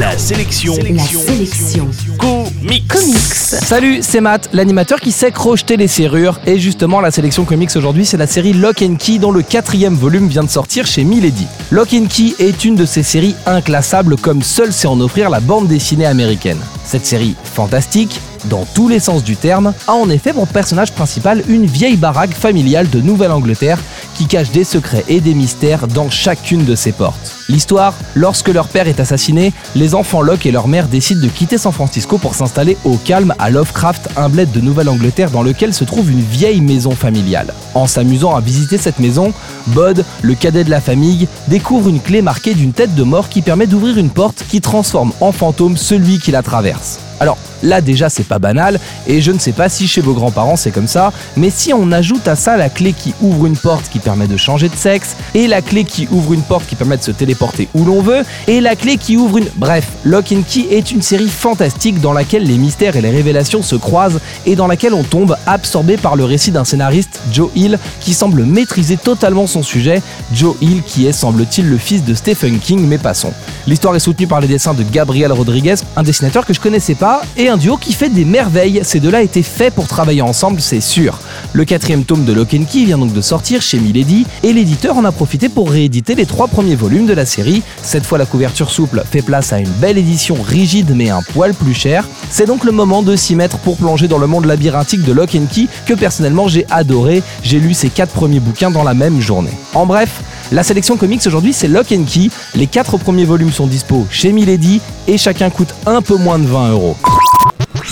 La 0.00 0.16
sélection. 0.16 0.74
La 0.94 1.02
sélection. 1.02 1.86
Comics. 2.18 2.88
Comics. 2.88 3.18
Salut, 3.18 3.98
c'est 4.00 4.22
Matt, 4.22 4.48
l'animateur 4.54 4.98
qui 4.98 5.12
sait 5.12 5.30
crocheter 5.30 5.76
les 5.76 5.88
serrures. 5.88 6.40
Et 6.46 6.58
justement, 6.58 7.02
la 7.02 7.10
sélection 7.10 7.44
comics 7.44 7.76
aujourd'hui, 7.76 8.06
c'est 8.06 8.16
la 8.16 8.26
série 8.26 8.54
Lock 8.54 8.80
and 8.80 8.94
Key 8.94 9.18
dont 9.18 9.30
le 9.30 9.42
quatrième 9.42 9.94
volume 9.94 10.26
vient 10.26 10.42
de 10.42 10.48
sortir 10.48 10.86
chez 10.86 11.04
Milady. 11.04 11.46
Lock 11.70 11.92
and 11.92 12.06
Key 12.06 12.34
est 12.38 12.64
une 12.64 12.76
de 12.76 12.86
ces 12.86 13.02
séries 13.02 13.34
inclassables 13.44 14.16
comme 14.16 14.40
seule 14.40 14.72
sait 14.72 14.88
en 14.88 14.98
offrir 15.02 15.28
la 15.28 15.40
bande 15.40 15.68
dessinée 15.68 16.06
américaine. 16.06 16.60
Cette 16.86 17.04
série 17.04 17.34
fantastique, 17.44 18.22
dans 18.46 18.64
tous 18.74 18.88
les 18.88 19.00
sens 19.00 19.24
du 19.24 19.36
terme, 19.36 19.72
a 19.86 19.92
en 19.92 20.10
effet 20.10 20.32
pour 20.32 20.48
personnage 20.48 20.92
principal 20.92 21.42
une 21.48 21.66
vieille 21.66 21.96
baraque 21.96 22.34
familiale 22.34 22.88
de 22.90 23.00
Nouvelle-Angleterre 23.00 23.78
qui 24.14 24.26
cache 24.26 24.50
des 24.50 24.64
secrets 24.64 25.04
et 25.08 25.20
des 25.20 25.34
mystères 25.34 25.86
dans 25.86 26.10
chacune 26.10 26.64
de 26.64 26.74
ses 26.74 26.92
portes. 26.92 27.36
L'histoire, 27.48 27.94
lorsque 28.14 28.48
leur 28.48 28.68
père 28.68 28.86
est 28.86 29.00
assassiné, 29.00 29.52
les 29.74 29.94
enfants 29.94 30.22
Locke 30.22 30.46
et 30.46 30.52
leur 30.52 30.68
mère 30.68 30.86
décident 30.86 31.20
de 31.20 31.28
quitter 31.28 31.58
San 31.58 31.72
Francisco 31.72 32.18
pour 32.18 32.34
s'installer 32.34 32.76
au 32.84 32.96
calme 32.96 33.34
à 33.38 33.50
Lovecraft, 33.50 34.08
un 34.16 34.28
bled 34.28 34.52
de 34.52 34.60
Nouvelle-Angleterre 34.60 35.30
dans 35.30 35.42
lequel 35.42 35.74
se 35.74 35.84
trouve 35.84 36.10
une 36.10 36.20
vieille 36.20 36.60
maison 36.60 36.92
familiale. 36.92 37.54
En 37.74 37.86
s'amusant 37.86 38.36
à 38.36 38.40
visiter 38.40 38.78
cette 38.78 38.98
maison, 38.98 39.32
Bod, 39.68 40.04
le 40.22 40.34
cadet 40.34 40.64
de 40.64 40.70
la 40.70 40.80
famille, 40.80 41.28
découvre 41.48 41.88
une 41.88 42.00
clé 42.00 42.22
marquée 42.22 42.54
d'une 42.54 42.72
tête 42.72 42.94
de 42.94 43.02
mort 43.02 43.28
qui 43.28 43.42
permet 43.42 43.66
d'ouvrir 43.66 43.98
une 43.98 44.10
porte 44.10 44.44
qui 44.48 44.60
transforme 44.60 45.12
en 45.20 45.32
fantôme 45.32 45.76
celui 45.76 46.18
qui 46.18 46.30
la 46.30 46.42
traverse. 46.42 46.98
Alors 47.20 47.36
là 47.62 47.80
déjà 47.80 48.08
c'est 48.08 48.26
pas 48.26 48.38
banal 48.38 48.78
et 49.06 49.20
je 49.20 49.32
ne 49.32 49.38
sais 49.38 49.52
pas 49.52 49.68
si 49.68 49.86
chez 49.88 50.00
vos 50.00 50.14
grands-parents 50.14 50.56
c'est 50.56 50.70
comme 50.70 50.88
ça, 50.88 51.12
mais 51.36 51.50
si 51.50 51.72
on 51.72 51.92
ajoute 51.92 52.26
à 52.28 52.36
ça 52.36 52.56
la 52.56 52.68
clé 52.68 52.92
qui 52.92 53.14
ouvre 53.20 53.46
une 53.46 53.56
porte 53.56 53.88
qui 53.88 53.98
permet 53.98 54.26
de 54.26 54.36
changer 54.36 54.68
de 54.68 54.76
sexe 54.76 55.16
et 55.34 55.46
la 55.46 55.62
clé 55.62 55.84
qui 55.84 56.08
ouvre 56.10 56.32
une 56.32 56.42
porte 56.42 56.66
qui 56.66 56.74
permet 56.74 56.96
de 56.96 57.02
se 57.02 57.10
téléporter 57.10 57.68
où 57.74 57.84
l'on 57.84 58.02
veut 58.02 58.22
et 58.46 58.60
la 58.60 58.76
clé 58.76 58.96
qui 58.96 59.16
ouvre 59.16 59.38
une... 59.38 59.48
Bref, 59.56 59.86
Lock 60.04 60.32
and 60.32 60.42
Key 60.48 60.66
est 60.70 60.90
une 60.90 61.02
série 61.02 61.28
fantastique 61.28 62.00
dans 62.00 62.12
laquelle 62.12 62.44
les 62.44 62.56
mystères 62.56 62.96
et 62.96 63.00
les 63.00 63.10
révélations 63.10 63.62
se 63.62 63.76
croisent 63.76 64.20
et 64.46 64.56
dans 64.56 64.66
laquelle 64.66 64.94
on 64.94 65.02
tombe 65.02 65.36
absorbé 65.46 65.96
par 65.96 66.16
le 66.16 66.24
récit 66.24 66.50
d'un 66.50 66.64
scénariste, 66.64 67.20
Joe 67.32 67.50
Hill, 67.54 67.78
qui 68.00 68.14
semble 68.14 68.44
maîtriser 68.44 68.96
totalement 68.96 69.46
son 69.46 69.62
sujet, 69.62 70.02
Joe 70.32 70.56
Hill 70.60 70.82
qui 70.82 71.06
est 71.06 71.12
semble-t-il 71.12 71.68
le 71.68 71.78
fils 71.78 72.04
de 72.04 72.14
Stephen 72.14 72.58
King 72.58 72.86
mais 72.86 72.98
passons. 72.98 73.32
L'histoire 73.66 73.94
est 73.94 74.00
soutenue 74.00 74.26
par 74.26 74.40
les 74.40 74.48
dessins 74.48 74.74
de 74.74 74.82
Gabriel 74.82 75.32
Rodriguez, 75.32 75.76
un 75.96 76.02
dessinateur 76.02 76.46
que 76.46 76.54
je 76.54 76.60
connaissais 76.60 76.94
pas 76.94 77.22
et 77.36 77.48
un 77.50 77.56
duo 77.56 77.76
qui 77.76 77.92
fait 77.92 78.08
des 78.08 78.24
merveilles. 78.24 78.80
Ces 78.84 79.00
deux-là 79.00 79.22
étaient 79.22 79.42
faits 79.42 79.74
pour 79.74 79.88
travailler 79.88 80.22
ensemble, 80.22 80.60
c'est 80.60 80.80
sûr. 80.80 81.18
Le 81.52 81.64
quatrième 81.64 82.04
tome 82.04 82.24
de 82.24 82.32
Lock 82.32 82.54
and 82.54 82.64
Key 82.70 82.84
vient 82.84 82.98
donc 82.98 83.12
de 83.12 83.20
sortir 83.20 83.60
chez 83.60 83.80
Milady 83.80 84.24
et 84.44 84.52
l'éditeur 84.52 84.96
en 84.96 85.04
a 85.04 85.10
profité 85.10 85.48
pour 85.48 85.68
rééditer 85.68 86.14
les 86.14 86.26
trois 86.26 86.46
premiers 86.46 86.76
volumes 86.76 87.06
de 87.06 87.12
la 87.12 87.26
série. 87.26 87.62
Cette 87.82 88.06
fois, 88.06 88.18
la 88.18 88.26
couverture 88.26 88.70
souple 88.70 89.02
fait 89.10 89.22
place 89.22 89.52
à 89.52 89.58
une 89.58 89.68
belle 89.68 89.98
édition 89.98 90.36
rigide 90.40 90.92
mais 90.94 91.10
un 91.10 91.22
poil 91.32 91.52
plus 91.54 91.74
cher. 91.74 92.04
C'est 92.30 92.46
donc 92.46 92.64
le 92.64 92.70
moment 92.70 93.02
de 93.02 93.16
s'y 93.16 93.34
mettre 93.34 93.58
pour 93.58 93.76
plonger 93.76 94.06
dans 94.06 94.18
le 94.18 94.28
monde 94.28 94.44
labyrinthique 94.44 95.02
de 95.02 95.12
Lock 95.12 95.34
and 95.34 95.46
Key 95.52 95.66
que 95.86 95.94
personnellement 95.94 96.46
j'ai 96.46 96.66
adoré. 96.70 97.22
J'ai 97.42 97.58
lu 97.58 97.74
ces 97.74 97.88
quatre 97.88 98.12
premiers 98.12 98.40
bouquins 98.40 98.70
dans 98.70 98.84
la 98.84 98.94
même 98.94 99.20
journée. 99.20 99.56
En 99.74 99.86
bref, 99.86 100.22
la 100.52 100.62
sélection 100.62 100.96
comics 100.96 101.26
aujourd'hui 101.26 101.52
c'est 101.52 101.68
Lock 101.68 101.90
and 101.90 102.04
Key. 102.04 102.30
Les 102.54 102.68
quatre 102.68 102.96
premiers 102.96 103.24
volumes 103.24 103.52
sont 103.52 103.66
dispo 103.66 104.06
chez 104.08 104.30
Milady 104.30 104.80
et 105.08 105.18
chacun 105.18 105.50
coûte 105.50 105.74
un 105.86 106.00
peu 106.00 106.16
moins 106.16 106.38
de 106.38 106.46
20 106.46 106.70
euros. 106.70 106.96